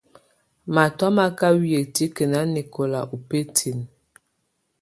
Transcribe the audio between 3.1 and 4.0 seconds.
ù bǝtinǝ́.